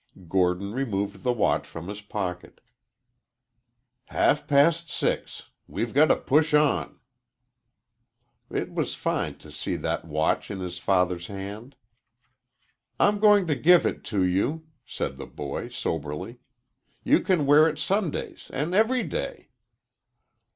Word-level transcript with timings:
Gordon 0.27 0.73
removed 0.73 1.21
the 1.21 1.31
watch 1.31 1.67
from 1.67 1.87
his 1.87 2.01
pocket. 2.01 2.59
"Half 4.05 4.47
past 4.47 4.89
six. 4.89 5.51
We've 5.67 5.93
got 5.93 6.07
to 6.07 6.15
push 6.15 6.55
on." 6.55 6.99
It 8.49 8.71
was 8.73 8.95
fine 8.95 9.35
to 9.37 9.51
see 9.51 9.75
that 9.75 10.03
watch 10.03 10.49
in 10.49 10.59
his 10.59 10.79
father's 10.79 11.27
hand. 11.27 11.75
"I'm 12.99 13.19
going 13.19 13.45
to 13.45 13.53
give 13.55 13.85
it 13.85 14.03
to 14.05 14.23
you," 14.23 14.65
said 14.87 15.17
the 15.17 15.27
boy, 15.27 15.69
soberly. 15.69 16.39
"You 17.03 17.19
can 17.19 17.45
wear 17.45 17.69
it 17.69 17.77
Sundays 17.77 18.49
an' 18.51 18.73
every 18.73 19.03
day." 19.03 19.49